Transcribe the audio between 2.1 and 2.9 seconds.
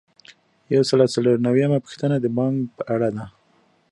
د بانک په